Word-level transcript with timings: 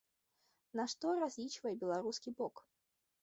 На 0.77 0.85
што 0.93 1.11
разлічвае 1.23 1.73
беларускі 1.83 2.29
бок? 2.39 2.55